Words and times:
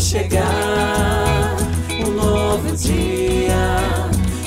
Chegar 0.00 1.56
um 2.04 2.10
novo 2.10 2.76
dia, 2.76 3.78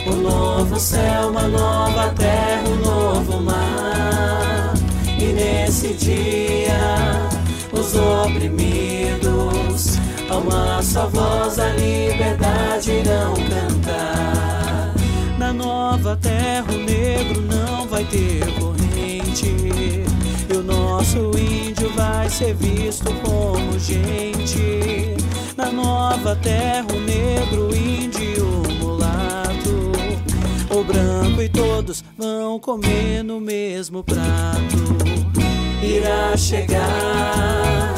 um 0.06 0.18
novo 0.18 0.78
céu, 0.78 1.30
uma 1.30 1.48
nova 1.48 2.10
terra, 2.10 2.64
um 2.68 2.76
novo 2.76 3.42
mar. 3.42 4.74
E 5.18 5.28
nesse 5.28 5.94
dia, 5.94 7.30
os 7.72 7.96
oprimidos, 7.96 9.98
a 10.30 10.38
uma 10.38 10.84
só 10.84 11.08
voz, 11.08 11.58
a 11.60 11.70
liberdade 11.70 12.92
irão 12.92 13.34
cantar. 13.36 14.94
Na 15.38 15.54
nova 15.54 16.18
terra, 16.18 16.66
o 16.70 16.78
negro 16.78 17.42
não 17.42 17.88
vai 17.88 18.04
ter 18.04 18.46
corrente. 18.60 19.56
E 20.50 20.54
o 20.54 20.62
nosso 20.62 21.32
índio 21.38 21.90
vai 21.96 22.30
ser 22.30 22.54
visto 22.54 23.14
como 23.24 23.80
gente. 23.80 24.77
Nova 26.18 26.36
terra, 26.38 26.88
o 26.90 27.00
negro, 27.00 27.70
índio, 27.76 28.64
mulato, 28.80 29.92
o 30.72 30.84
branco 30.84 31.44
e 31.44 31.48
todos 31.48 32.04
vão 32.18 32.60
comer 32.60 33.24
no 33.24 33.40
mesmo 33.40 34.04
prato. 34.04 34.98
Irá 35.80 36.36
chegar 36.36 37.94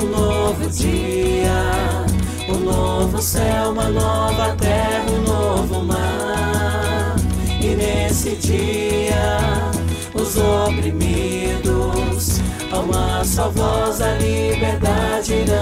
um 0.00 0.06
novo 0.06 0.70
dia, 0.70 2.06
um 2.48 2.60
novo 2.60 3.20
céu, 3.20 3.72
uma 3.72 3.88
nova 3.88 4.54
terra, 4.54 5.06
um 5.10 5.22
novo 5.22 5.82
mar. 5.82 7.16
E 7.60 7.74
nesse 7.74 8.36
dia, 8.36 9.72
os 10.14 10.36
oprimidos, 10.36 12.38
a 12.70 12.78
uma 12.78 13.24
só 13.24 13.50
voz, 13.50 14.00
a 14.00 14.14
liberdade 14.14 15.32
irão 15.32 15.53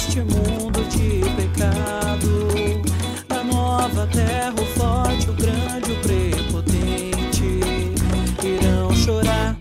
deste 0.00 0.20
mundo 0.20 0.82
de 0.88 1.20
pecado. 1.36 2.48
Na 3.28 3.44
nova 3.44 4.06
terra, 4.06 4.54
o 4.58 4.64
forte, 4.78 5.28
o 5.28 5.34
grande, 5.34 5.92
o 5.92 5.96
prepotente 5.96 7.60
irão 8.42 8.94
chorar 8.94 9.54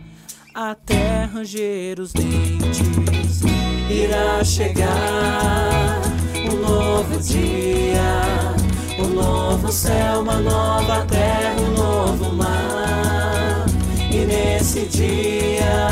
até 0.55 1.25
ranger 1.25 1.99
os 1.99 2.13
dentes. 2.13 3.41
Irá 3.89 4.41
chegar 4.43 6.01
um 6.49 6.55
novo 6.55 7.19
dia, 7.19 8.55
um 8.97 9.09
novo 9.09 9.69
céu, 9.71 10.21
uma 10.21 10.39
nova 10.39 11.05
terra, 11.05 11.55
um 11.59 11.71
novo 11.73 12.31
mar. 12.33 13.65
E 14.09 14.25
nesse 14.25 14.85
dia, 14.85 15.89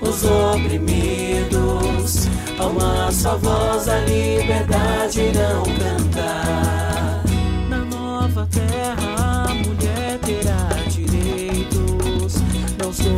os 0.00 0.24
oprimidos, 0.24 2.26
a 2.58 2.66
uma 2.66 3.12
só 3.12 3.36
voz, 3.36 3.65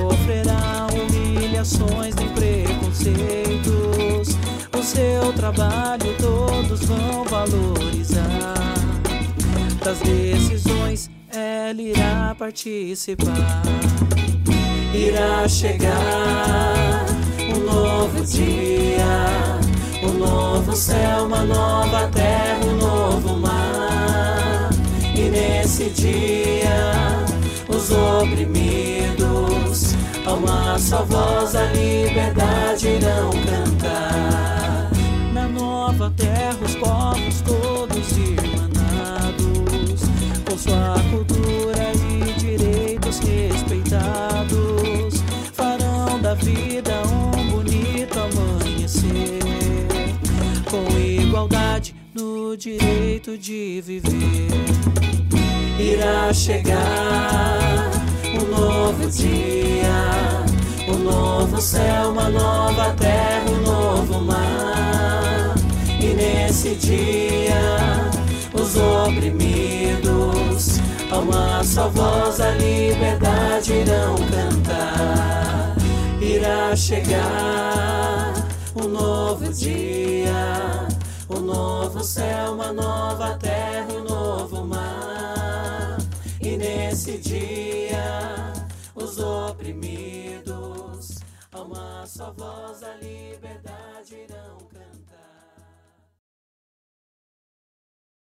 sofrerá 0.08 0.86
humilhações 0.92 2.14
nem 2.14 2.28
preconceitos. 2.30 4.36
O 4.76 4.82
seu 4.82 5.32
trabalho 5.34 6.16
todos 6.18 6.80
vão 6.84 7.24
valorizar. 7.24 8.54
Das 9.84 9.98
decisões 10.00 11.10
ela 11.30 11.80
irá 11.80 12.34
participar. 12.38 13.62
Irá 14.94 15.46
chegar 15.48 17.06
um 17.54 17.60
novo 17.64 18.24
dia, 18.24 19.60
um 20.02 20.14
novo 20.14 20.74
céu, 20.74 21.26
uma 21.26 21.44
nova 21.44 22.08
terra, 22.08 22.64
um 22.64 22.76
novo 22.76 23.36
mar. 23.36 24.70
E 25.14 25.28
nesse 25.28 25.90
dia, 25.90 27.26
os 27.68 27.90
oprimidos, 27.90 29.87
a 30.28 30.34
uma 30.34 30.78
só 30.78 31.02
voz, 31.04 31.56
a 31.56 31.64
liberdade 31.72 32.88
irão 32.88 33.30
cantar. 33.30 34.90
Na 35.32 35.48
nova 35.48 36.12
terra, 36.16 36.58
os 36.62 36.74
povos 36.76 37.40
todos 37.40 38.18
irmanados, 38.18 40.02
com 40.48 40.58
sua 40.58 40.96
cultura 41.10 41.92
e 41.94 42.32
direitos 42.34 43.18
respeitados, 43.20 45.22
farão 45.54 46.20
da 46.20 46.34
vida 46.34 47.00
um 47.06 47.30
bonito 47.50 48.18
amanhecer, 48.18 49.38
com 50.70 50.86
igualdade 50.98 51.96
no 52.14 52.54
direito 52.56 53.38
de 53.38 53.80
viver. 53.80 54.48
Irá 55.78 56.34
chegar 56.34 57.67
um 58.38 58.46
novo 58.46 59.10
dia, 59.10 60.44
um 60.88 60.98
novo 60.98 61.60
céu, 61.60 62.10
uma 62.10 62.28
nova 62.28 62.94
terra, 62.94 63.44
um 63.50 63.60
novo 63.62 64.20
mar. 64.20 65.54
E 66.00 66.14
nesse 66.14 66.76
dia, 66.76 68.10
os 68.52 68.76
oprimidos, 68.76 70.78
a 71.10 71.18
uma 71.18 71.64
só 71.64 71.88
voz, 71.88 72.40
a 72.40 72.52
liberdade 72.52 73.72
irão 73.72 74.14
cantar. 74.16 75.74
Irá 76.20 76.76
chegar 76.76 78.34
um 78.76 78.86
novo 78.88 79.52
dia, 79.52 80.86
um 81.28 81.40
novo 81.40 82.04
céu, 82.04 82.54
uma 82.54 82.72
nova 82.72 83.36
terra, 83.40 83.88
um 83.90 84.04
novo 84.04 84.64
mar. 84.64 85.98
E 86.40 86.56
nesse 86.56 87.18
dia, 87.18 87.87
oprimidos, 89.68 91.18
a 91.52 91.62
uma 91.62 92.06
só 92.06 92.32
voz, 92.32 92.82
a 92.82 92.94
liberdade 92.96 94.14
irão 94.14 94.56
cantar. 94.72 95.07